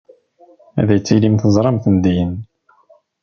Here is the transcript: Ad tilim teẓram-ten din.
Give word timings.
Ad 0.79 0.89
tilim 1.05 1.35
teẓram-ten 1.41 1.95
din. 2.03 2.31